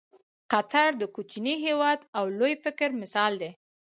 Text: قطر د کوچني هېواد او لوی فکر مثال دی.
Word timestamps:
قطر 0.51 0.89
د 1.01 1.03
کوچني 1.15 1.55
هېواد 1.65 1.99
او 2.17 2.25
لوی 2.37 2.53
فکر 2.63 2.89
مثال 3.01 3.33
دی. 3.41 3.51